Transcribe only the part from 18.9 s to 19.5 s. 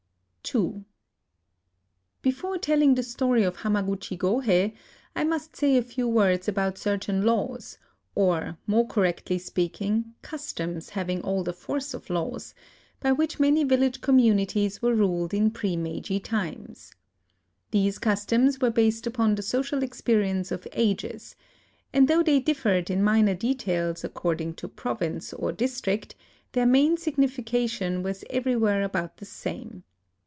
upon the